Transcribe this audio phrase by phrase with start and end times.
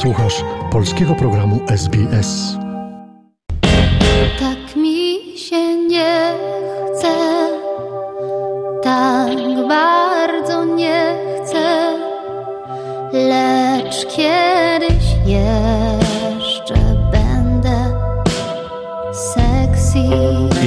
[0.00, 2.56] Słuchasz polskiego programu SBS.
[4.38, 6.34] Tak mi się nie
[6.94, 7.08] chce,
[8.82, 11.94] tak bardzo nie chcę,
[13.12, 16.74] lecz kiedyś jeszcze
[17.12, 17.92] będę
[19.12, 19.98] sexy.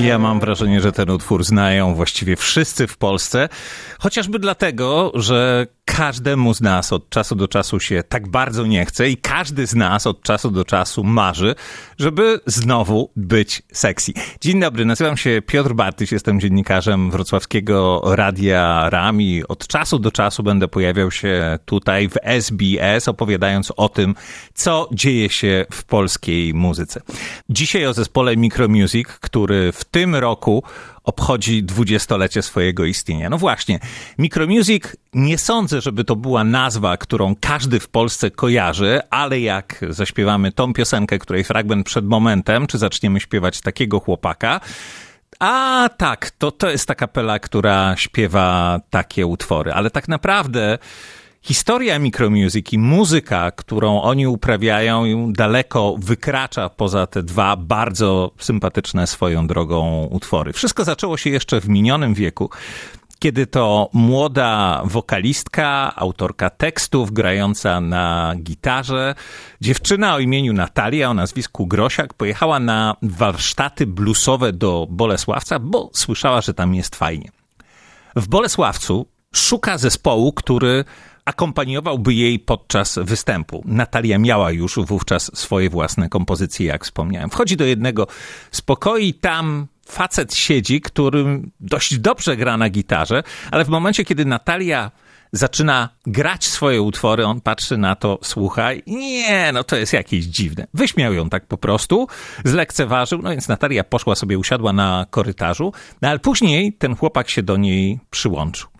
[0.04, 3.49] Ja mam wrażenie, że ten utwór znają właściwie wszyscy w Polsce,
[3.99, 9.09] chociażby dlatego, że każdemu z nas od czasu do czasu się tak bardzo nie chce
[9.09, 11.55] i każdy z nas od czasu do czasu marzy,
[11.99, 14.13] żeby znowu być sexy.
[14.41, 19.44] Dzień dobry, nazywam się Piotr Bartyś, jestem dziennikarzem wrocławskiego Radia Rami.
[19.47, 24.16] Od czasu do czasu będę pojawiał się tutaj w SBS, opowiadając o tym,
[24.53, 27.02] co dzieje się w polskiej muzyce.
[27.49, 30.63] Dzisiaj o zespole Micromusic, który w tym roku
[31.03, 33.29] obchodzi dwudziestolecie swojego istnienia.
[33.29, 33.79] No właśnie,
[34.17, 34.83] Micromusic
[35.13, 40.73] nie sądzę, żeby to była nazwa, którą każdy w Polsce kojarzy, ale jak zaśpiewamy tą
[40.73, 44.59] piosenkę, której fragment przed momentem, czy zaczniemy śpiewać takiego chłopaka,
[45.39, 50.78] a tak, to, to jest ta kapela, która śpiewa takie utwory, ale tak naprawdę
[51.44, 59.47] historia Micromusic i muzyka, którą oni uprawiają, daleko wykracza poza te dwa bardzo sympatyczne swoją
[59.47, 60.53] drogą utwory.
[60.53, 62.50] Wszystko zaczęło się jeszcze w minionym wieku
[63.23, 69.16] kiedy to młoda wokalistka, autorka tekstów, grająca na gitarze,
[69.61, 76.41] dziewczyna o imieniu Natalia, o nazwisku Grosiak, pojechała na warsztaty bluesowe do Bolesławca, bo słyszała,
[76.41, 77.31] że tam jest fajnie.
[78.16, 80.85] W Bolesławcu szuka zespołu, który
[81.25, 83.63] akompaniowałby jej podczas występu.
[83.66, 87.29] Natalia miała już wówczas swoje własne kompozycje, jak wspomniałem.
[87.29, 88.07] Wchodzi do jednego
[88.52, 94.25] z pokoi, tam facet siedzi, którym dość dobrze gra na gitarze, ale w momencie, kiedy
[94.25, 94.91] Natalia
[95.31, 100.25] zaczyna grać swoje utwory, on patrzy na to, słucha i nie, no to jest jakieś
[100.25, 100.67] dziwne.
[100.73, 102.07] Wyśmiał ją tak po prostu,
[102.45, 107.44] zlekceważył, no więc Natalia poszła sobie, usiadła na korytarzu, no ale później ten chłopak się
[107.44, 108.72] do niej przyłączył.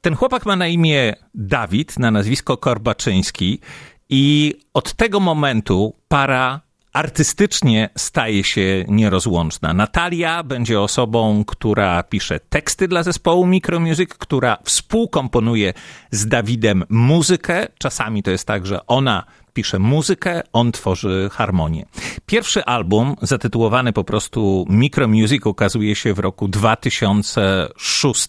[0.00, 3.60] Ten chłopak ma na imię Dawid, na nazwisko Korbaczyński
[4.08, 6.60] i od tego momentu para
[6.94, 9.74] artystycznie staje się nierozłączna.
[9.74, 15.74] Natalia będzie osobą, która pisze teksty dla zespołu Micromusic, która współkomponuje
[16.10, 17.66] z Dawidem muzykę.
[17.78, 21.86] Czasami to jest tak, że ona pisze muzykę, on tworzy harmonię.
[22.26, 28.28] Pierwszy album, zatytułowany po prostu Micromusic, ukazuje się w roku 2006.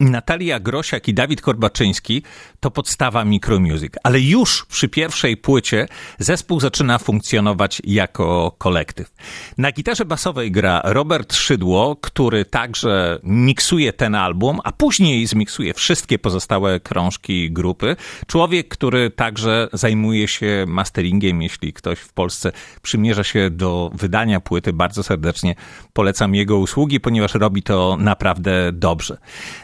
[0.00, 2.22] Natalia Grosiak i Dawid Korbaczyński
[2.60, 9.12] to podstawa Micromusic, ale już przy pierwszej płycie zespół zaczyna funkcjonować jako kolektyw.
[9.58, 16.18] Na gitarze basowej gra Robert Szydło, który także miksuje ten album, a później zmiksuje wszystkie
[16.18, 17.96] pozostałe krążki grupy.
[18.26, 22.52] Człowiek, który także zajmuje się masteringiem, jeśli ktoś w Polsce
[22.82, 25.54] przymierza się do wydania płyty, bardzo serdecznie
[25.92, 29.18] polecam jego usługi, ponieważ robi to naprawdę dobrze.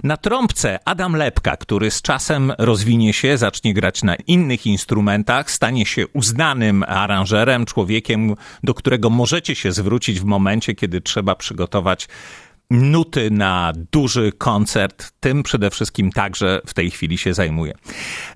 [0.04, 5.87] Na trąbce Adam Lepka, który z czasem rozwinie się, zacznie grać na innych instrumentach, stanie
[5.87, 12.09] się uznanym aranżerem, człowiekiem, do którego możecie się zwrócić w momencie, kiedy trzeba przygotować
[12.71, 17.75] nuty na duży koncert, tym przede wszystkim także w tej chwili się zajmuje.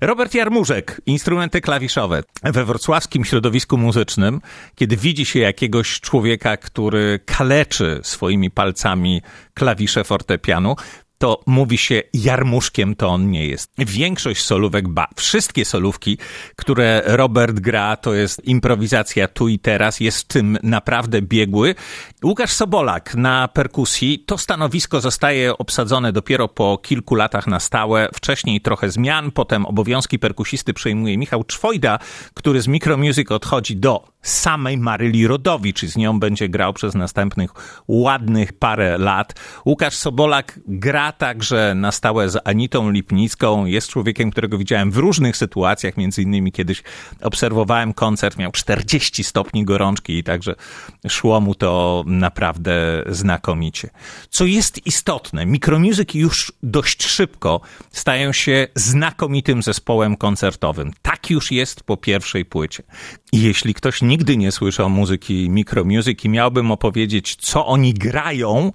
[0.01, 2.23] Robert Jarmużek, instrumenty klawiszowe.
[2.43, 4.41] We wrocławskim środowisku muzycznym,
[4.75, 9.21] kiedy widzi się jakiegoś człowieka, który kaleczy swoimi palcami
[9.53, 10.75] klawisze fortepianu,
[11.17, 13.71] to mówi się jarmuszkiem, to on nie jest.
[13.77, 16.17] Większość solówek, ba, wszystkie solówki,
[16.55, 21.75] które Robert gra, to jest improwizacja tu i teraz, jest tym naprawdę biegły.
[22.23, 28.61] Łukasz Sobolak na perkusji, to stanowisko zostaje obsadzone dopiero po kilku latach na stałe, wcześniej
[28.61, 31.99] trochę zmian, potem obowiązki perkusisty przejmuje Michał Czwojda,
[32.33, 37.51] który z Micromusic odchodzi do samej Maryli Rodowicz i z nią będzie grał przez następnych
[37.87, 39.33] ładnych parę lat.
[39.65, 43.65] Łukasz Sobolak gra także na stałe z Anitą Lipnicką.
[43.65, 46.83] Jest człowiekiem, którego widziałem w różnych sytuacjach, między innymi kiedyś
[47.21, 50.55] obserwowałem koncert, miał 40 stopni gorączki i także
[51.07, 53.89] szło mu to naprawdę znakomicie.
[54.29, 57.61] Co jest istotne, Micromusic już dość szybko
[57.91, 60.93] stają się znakomitym zespołem koncertowym.
[61.01, 62.83] Tak już jest po pierwszej płycie.
[63.33, 68.71] Jeśli ktoś nigdy nie słyszał muzyki Micromusic miałbym opowiedzieć, co oni grają,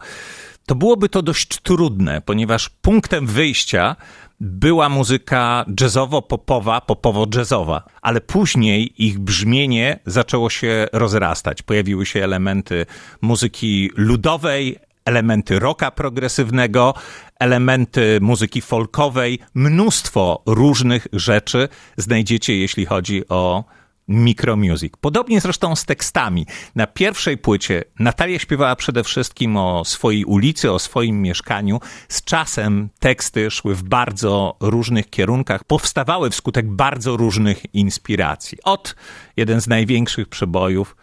[0.66, 3.96] to byłoby to dość trudne, ponieważ punktem wyjścia
[4.40, 11.62] była muzyka jazzowo-popowa, popowo-jazzowa, ale później ich brzmienie zaczęło się rozrastać.
[11.62, 12.86] Pojawiły się elementy
[13.20, 16.94] muzyki ludowej, elementy rocka progresywnego,
[17.40, 23.64] elementy muzyki folkowej, mnóstwo różnych rzeczy znajdziecie, jeśli chodzi o
[24.08, 24.92] Micromusic.
[25.00, 26.46] Podobnie zresztą z tekstami.
[26.74, 31.80] Na pierwszej płycie Natalia śpiewała przede wszystkim o swojej ulicy, o swoim mieszkaniu.
[32.08, 38.58] Z czasem teksty szły w bardzo różnych kierunkach, powstawały wskutek bardzo różnych inspiracji.
[38.64, 38.96] Od
[39.36, 40.96] jeden z największych przebojów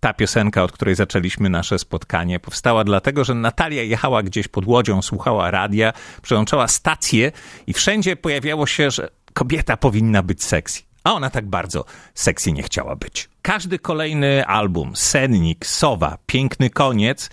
[0.00, 5.02] ta piosenka, od której zaczęliśmy nasze spotkanie, powstała dlatego, że Natalia jechała gdzieś pod łodzią,
[5.02, 5.92] słuchała radia,
[6.22, 7.32] przełączała stację
[7.66, 10.82] i wszędzie pojawiało się, że kobieta powinna być sexy.
[11.04, 11.84] A ona tak bardzo
[12.14, 13.28] sexy nie chciała być.
[13.42, 17.30] Każdy kolejny album, Sennik, Sowa, Piękny Koniec,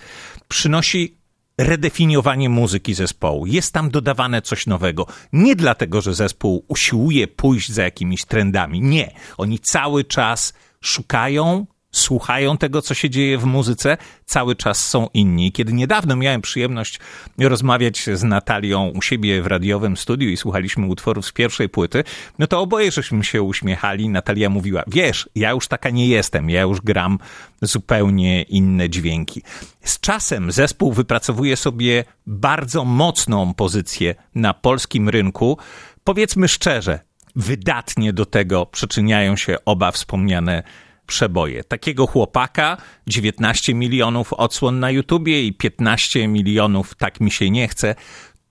[0.47, 1.17] przynosi
[1.57, 3.45] redefiniowanie muzyki zespołu.
[3.45, 5.07] Jest tam dodawane coś nowego.
[5.33, 8.81] Nie dlatego, że zespół usiłuje pójść za jakimiś trendami.
[8.81, 9.11] Nie.
[9.37, 15.51] Oni cały czas szukają słuchają tego, co się dzieje w muzyce, cały czas są inni.
[15.51, 16.99] Kiedy niedawno miałem przyjemność
[17.39, 22.03] rozmawiać z Natalią u siebie w radiowym studiu i słuchaliśmy utworów z pierwszej płyty,
[22.39, 24.09] no to oboje żeśmy się uśmiechali.
[24.09, 27.19] Natalia mówiła, wiesz, ja już taka nie jestem, ja już gram
[27.61, 29.41] zupełnie inne dźwięki.
[29.83, 35.57] Z czasem zespół wypracowuje sobie bardzo mocną pozycję na polskim rynku.
[36.03, 36.99] Powiedzmy szczerze,
[37.35, 40.63] wydatnie do tego przyczyniają się oba wspomniane
[41.07, 41.63] przeboje.
[41.63, 42.77] Takiego chłopaka,
[43.07, 47.95] 19 milionów odsłon na YouTubie i 15 milionów tak mi się nie chce.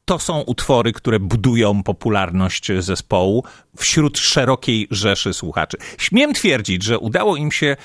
[0.04, 3.44] To są utwory, które budują popularność zespołu
[3.76, 5.76] wśród szerokiej rzeszy słuchaczy.
[5.98, 7.76] Śmiem twierdzić, że udało im się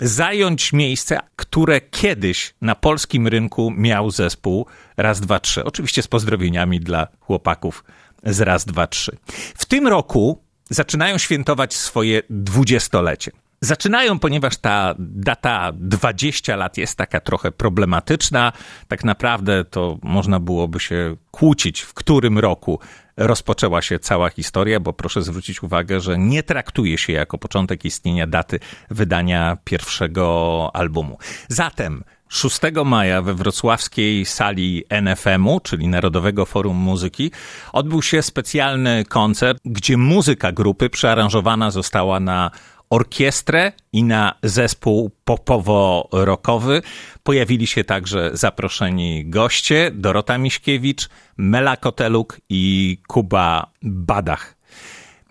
[0.00, 4.66] zająć miejsce, które kiedyś na polskim rynku miał zespół
[4.96, 5.64] Raz, Dwa, Trzy.
[5.64, 7.84] Oczywiście z pozdrowieniami dla chłopaków
[8.24, 9.16] z Raz, Dwa, Trzy.
[9.54, 13.30] W tym roku zaczynają świętować swoje dwudziestolecie.
[13.60, 18.52] Zaczynają, ponieważ ta data 20 lat jest taka trochę problematyczna.
[18.88, 22.80] Tak naprawdę to można byłoby się kłócić, w którym roku
[23.16, 28.26] rozpoczęła się cała historia, bo proszę zwrócić uwagę, że nie traktuje się jako początek istnienia
[28.26, 28.60] daty
[28.90, 31.18] wydania pierwszego albumu.
[31.48, 37.30] Zatem 6 maja we wrocławskiej sali NFM-u, czyli Narodowego Forum Muzyki,
[37.72, 42.50] odbył się specjalny koncert, gdzie muzyka grupy przearanżowana została na
[42.90, 46.82] orkiestrę i na zespół popowo-rockowy.
[47.22, 54.58] Pojawili się także zaproszeni goście Dorota Miśkiewicz, Mela Koteluk i Kuba Badach.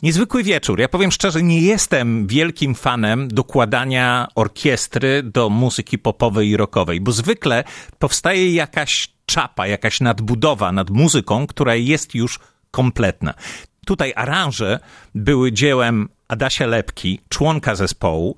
[0.03, 0.79] Niezwykły wieczór.
[0.79, 7.11] Ja powiem szczerze, nie jestem wielkim fanem dokładania orkiestry do muzyki popowej i rockowej, bo
[7.11, 7.63] zwykle
[7.99, 12.39] powstaje jakaś czapa, jakaś nadbudowa nad muzyką, która jest już
[12.71, 13.33] kompletna.
[13.85, 14.79] Tutaj aranże
[15.15, 18.37] były dziełem Adasia Lepki, członka zespołu,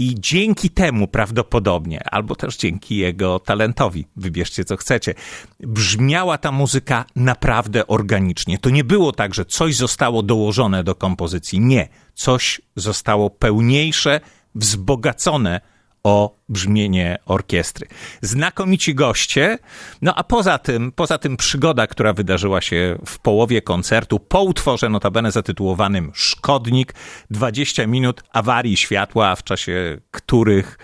[0.00, 5.14] i dzięki temu prawdopodobnie, albo też dzięki jego talentowi, wybierzcie co chcecie,
[5.60, 8.58] brzmiała ta muzyka naprawdę organicznie.
[8.58, 11.60] To nie było tak, że coś zostało dołożone do kompozycji.
[11.60, 14.20] Nie, coś zostało pełniejsze,
[14.54, 15.60] wzbogacone
[16.04, 17.86] o brzmienie orkiestry.
[18.22, 19.58] Znakomici goście,
[20.02, 24.88] no a poza tym, poza tym przygoda, która wydarzyła się w połowie koncertu, po utworze
[24.88, 26.94] notabene zatytułowanym Szkodnik,
[27.30, 30.78] 20 minut awarii światła, w czasie których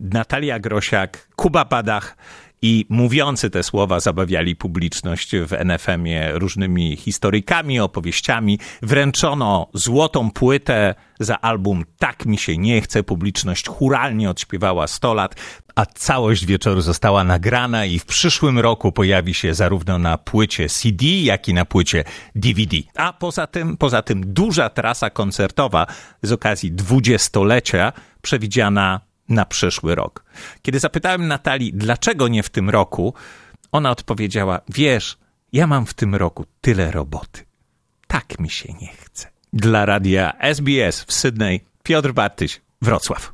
[0.00, 2.16] Natalia Grosiak, Kuba Badach
[2.64, 8.58] i mówiący te słowa zabawiali publiczność w NFM-ie różnymi historykami, opowieściami.
[8.82, 13.02] Wręczono złotą płytę za album Tak mi się nie chce.
[13.02, 15.34] Publiczność churalnie odśpiewała 100 lat,
[15.74, 21.06] a całość wieczoru została nagrana i w przyszłym roku pojawi się zarówno na płycie CD,
[21.06, 22.76] jak i na płycie DVD.
[22.94, 25.86] A poza tym, poza tym duża trasa koncertowa
[26.22, 30.24] z okazji dwudziestolecia przewidziana na przyszły rok.
[30.62, 33.14] Kiedy zapytałem Natalii, dlaczego nie w tym roku,
[33.72, 35.18] ona odpowiedziała: Wiesz,
[35.52, 37.44] ja mam w tym roku tyle roboty.
[38.06, 39.28] Tak mi się nie chce.
[39.52, 43.33] Dla radia SBS w Sydney Piotr Bartyś, Wrocław.